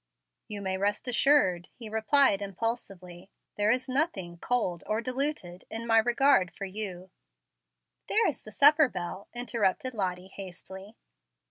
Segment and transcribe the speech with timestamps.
[0.47, 5.99] "You may rest assured," he replied impulsively, "there is nothing 'cold or diluted' in my
[5.99, 7.11] regard for you"
[8.09, 10.97] "There is the supper bell," interrupted Lottie, hastily.